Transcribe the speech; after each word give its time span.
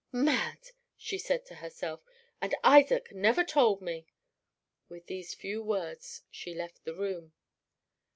"Mad!" 0.11 0.69
she 0.97 1.19
said 1.19 1.45
to 1.45 1.53
herself; 1.53 2.01
"and 2.41 2.55
Isaac 2.63 3.11
never 3.11 3.43
told 3.43 3.83
me." 3.83 4.07
With 4.89 5.05
these 5.05 5.35
few 5.35 5.61
words 5.61 6.23
she 6.31 6.55
left 6.55 6.85
the 6.85 6.95
room. 6.95 7.33